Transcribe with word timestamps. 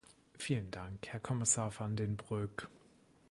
Vielen 0.35 0.71
Dank, 0.71 1.09
Herr 1.09 1.19
Kommissar 1.19 1.71
Van 1.77 1.95
den 1.95 2.17
Broek. 2.17 2.67